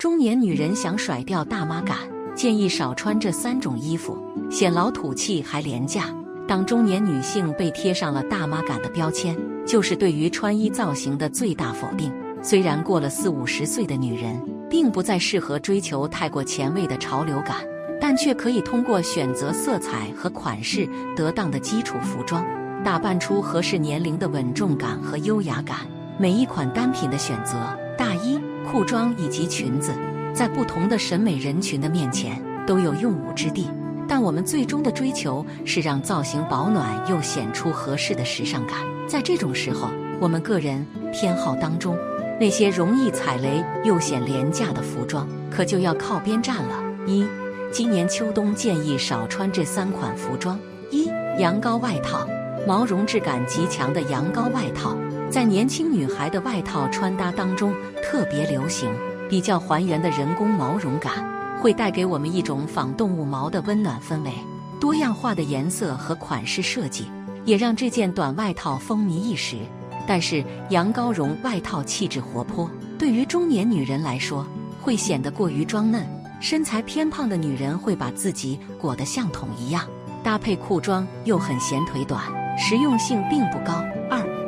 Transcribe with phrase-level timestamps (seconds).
[0.00, 1.94] 中年女人想甩掉大妈感，
[2.34, 4.16] 建议少穿这三种衣服，
[4.50, 6.06] 显老土气还廉价。
[6.48, 9.36] 当中年女性被贴上了大妈感的标签，
[9.66, 12.10] 就是对于穿衣造型的最大否定。
[12.40, 17.56] 虽然过了四五十岁的女人，并不再适合追求太过前卫的潮流感，
[18.00, 22.42] 但却可以通过选择色彩和款式得当的基础服装，
[22.82, 25.80] 打扮出合适年龄的稳重感和优雅感。
[26.18, 28.40] 每一款单品的选择，大衣、
[28.70, 29.92] 裤装以及裙子，
[30.32, 33.68] 在不同的审美人群的面前都有用武之地。
[34.06, 38.76] 但我们最终的追求是让造型保暖又显出合适的时尚感。
[39.08, 39.88] 在这种时候，
[40.20, 41.98] 我们个人偏好当中。
[42.38, 46.82] 那些容易踩雷又显廉价的服装，可就要靠边站了。
[47.06, 47.26] 一，
[47.72, 50.58] 今年秋冬建议少穿这三款服装：
[50.90, 51.06] 一，
[51.38, 52.26] 羊羔外套，
[52.66, 54.96] 毛绒质感极强的羊羔外套，
[55.30, 58.90] 在年轻女孩的外套穿搭当中特别流行。
[59.28, 61.24] 比较还原的人工毛绒感，
[61.60, 64.32] 会带给我们一种仿动物毛的温暖氛围。
[64.80, 67.04] 多样化的颜色和款式设计，
[67.44, 69.58] 也让这件短外套风靡一时。
[70.04, 74.44] 但是羊羔绒外套气质活泼，对于中年女人来说
[74.82, 76.04] 会显得过于装嫩。
[76.40, 79.86] 身材偏胖的女人会把自己裹得像桶一样，
[80.24, 82.20] 搭配裤装又很显腿短，
[82.58, 83.80] 实用性并不高。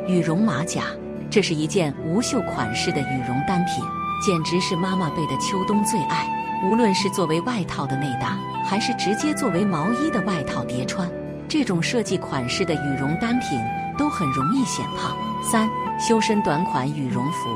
[0.07, 0.83] 羽绒马甲，
[1.29, 3.83] 这是一件无袖款式的羽绒单品，
[4.21, 6.27] 简直是妈妈辈的秋冬最爱。
[6.65, 11.09] 无论是作为外套的内搭，还是直接作为毛衣的外套叠穿，
[11.47, 13.59] 这种设计款式的羽绒单品
[13.97, 15.15] 都很容易显胖。
[15.41, 17.49] 三修身短款羽绒服，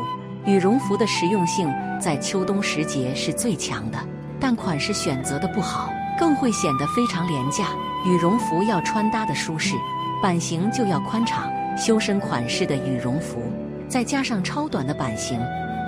[0.45, 3.97] 羽绒服的实用性在秋冬时节是最强的，
[4.39, 7.65] 但款式选择的不好，更会显得非常廉价。
[8.05, 9.75] 羽绒服要穿搭的舒适，
[10.21, 11.49] 版型就要宽敞。
[11.77, 13.39] 修身款式的羽绒服，
[13.87, 15.39] 再加上超短的版型，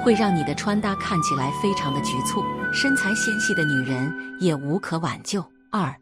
[0.03, 5.43] 会让你的穿搭看起来非常的局促，身材纤细的女人也无可挽救。
[5.71, 5.93] 二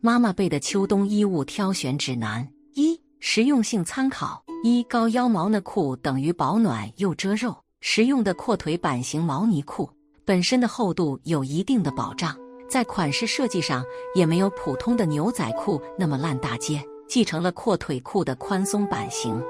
[0.00, 4.42] 妈妈辈的秋冬衣物挑选指南：一实用性参考。
[4.62, 9.90] 一高腰毛呢裤等于保暖又遮肉，实用的阔腿版型毛呢裤
[10.24, 12.34] 本身的厚度有一定的保障，
[12.66, 13.84] 在款式设计上
[14.14, 19.40] 也没有普通的牛仔裤那么烂大街，继承了阔腿裤的宽松版型。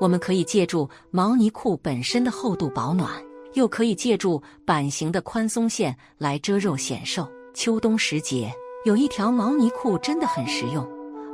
[0.00, 3.10] 我们可以借助毛呢裤本身的厚度保暖，
[3.52, 7.28] 又可以借助版型的宽松线来遮肉显瘦。
[7.54, 8.52] 秋冬时节
[8.84, 10.86] 有一条毛呢裤真的很实用。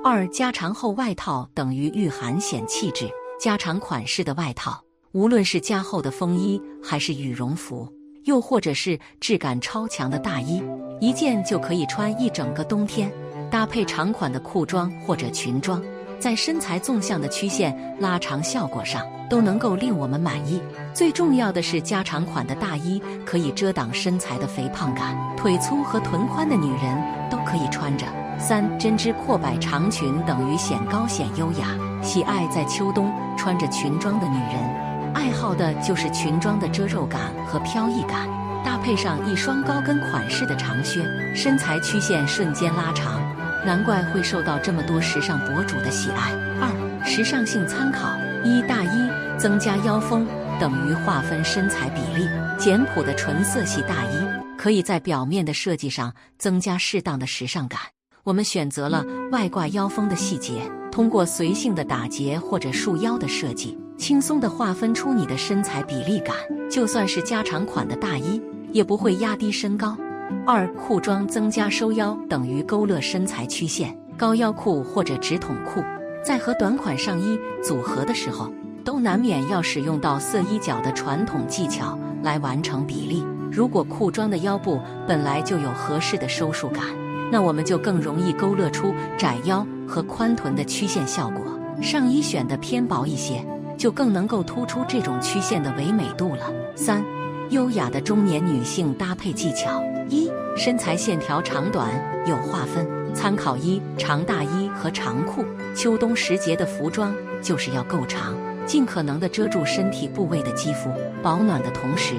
[0.02, 3.08] 二加长厚外套等于御寒显气质。
[3.38, 7.90] 加长款式的外套，无论是加厚的风衣，还是羽绒服，
[8.24, 10.62] 又或者是质感超强的大衣，
[11.00, 13.10] 一件就可以穿一整个冬天。
[13.50, 15.82] 搭配长款的裤装或者裙装，
[16.18, 20.62] 在身材纵向的曲线拉长效果上，都能够令我们满意。
[20.94, 28.06] 最重要的是，加长款的大衣可以遮挡身材的肥胖感，腿粗和臀宽的女人都可以穿着。
[28.38, 31.66] 三针织阔摆长裙等于显高显优雅。
[32.02, 38.26] 喜爱在秋冬穿着裙装的女人，爱好的就是裙装的遮肉感和飘逸感，
[38.64, 41.04] 搭配上一双高跟款式的长靴，
[41.36, 43.20] 身材曲线瞬间拉长，
[43.64, 46.32] 难怪会受到这么多时尚博主的喜爱。
[46.60, 50.26] 二时尚性参考：一大衣增加腰封
[50.58, 52.28] 等于划分身材比例。
[52.58, 54.28] 简朴的纯色系大衣
[54.58, 57.80] 可以在表面的设计上增加适当的时尚感。
[58.22, 60.60] 我们选择了外挂腰封的细节，
[60.92, 66.36] 通过随性的打结或者束腰的设计，轻松地划分出你的身材比例感。
[66.70, 68.38] 就算是加长款的大衣，
[68.72, 69.96] 也不会压低身高。
[70.46, 73.96] 二裤装增加收腰等于勾勒身材曲线。
[74.16, 75.82] 高腰裤或者直筒裤，
[76.22, 78.52] 在和短款上衣组合的时候，
[78.84, 83.24] 都难免要使用到色衣角的传统技巧来完成比例。
[83.50, 86.84] 如果裤装的腰部本来就有合适的收束感。
[87.32, 91.44] 那我们就更容易勾勒出窄腰和宽臀的曲线效果。
[91.80, 93.46] 上衣选的偏薄一些，
[93.78, 96.52] 就更能够突出这种曲线的唯美度了。
[96.74, 97.04] 三，
[97.50, 99.80] 优雅的中年女性搭配技巧：
[100.10, 101.88] 一，身材线条长短
[102.26, 105.44] 有划分，参考一长大衣和长裤。
[105.74, 108.34] 秋冬时节的服装就是要够长，
[108.66, 110.90] 尽可能的遮住身体部位的肌肤，
[111.22, 112.14] 保暖的同时，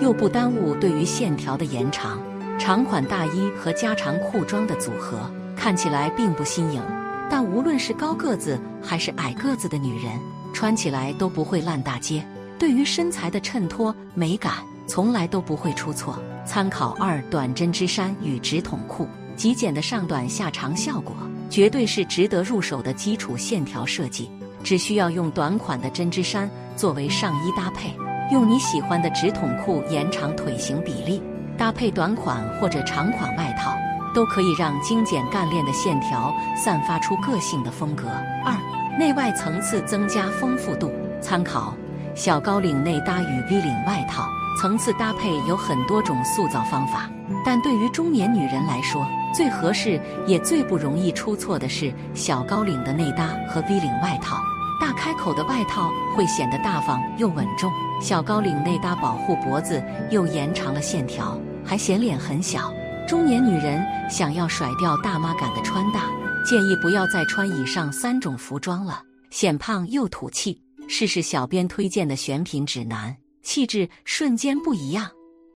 [0.00, 2.18] 又不耽误对于线条的延长。
[2.58, 5.18] 长款大衣和加长裤装的组合
[5.54, 6.80] 看起来并不新颖，
[7.28, 10.18] 但无论是高个子还是矮个子的女人，
[10.54, 12.24] 穿起来都不会烂大街。
[12.58, 14.54] 对于身材的衬托美感，
[14.86, 16.18] 从来都不会出错。
[16.44, 21.14] 参考二短针织衫与直筒裤，极简的上短下长效果，
[21.48, 24.30] 绝对是值得入手的基础线条设计。
[24.62, 27.94] 只需要用短款的针织衫作为上衣搭配，
[28.32, 31.22] 用你喜欢的直筒裤延长腿型比例。
[31.56, 33.76] 搭配短款或者长款外套，
[34.14, 38.08] 都可以让精简干练的线条散发出个性的风格。
[38.44, 38.56] 二、
[38.98, 40.90] 内外层次增加丰富度，
[41.20, 41.76] 参考
[42.14, 44.26] 小高领内搭与 V 领外套，
[44.64, 47.06] 层次搭配有很多种塑造方法，
[47.44, 54.40] 但对于中年女人来说，最合适也最不容易出错的是小高领的内搭和 V 领外套。
[54.80, 57.70] 大开口的外套会显得大方又稳重，
[58.00, 62.72] 小高领内搭保护脖子又延长了线条，还显脸很小。
[63.06, 66.06] 中年女人想要甩掉大妈感的穿搭，
[66.42, 70.58] 建议不要再穿以上三种服装了，显胖又土气。
[70.88, 73.14] 试试小编推荐的选品指南，
[73.44, 75.08] 气质瞬间不一样。